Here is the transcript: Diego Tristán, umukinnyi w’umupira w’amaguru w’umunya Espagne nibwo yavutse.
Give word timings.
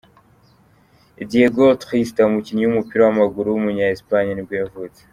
Diego 1.29 1.63
Tristán, 1.81 2.25
umukinnyi 2.29 2.63
w’umupira 2.65 3.01
w’amaguru 3.03 3.47
w’umunya 3.49 3.85
Espagne 3.95 4.31
nibwo 4.33 4.55
yavutse. 4.61 5.01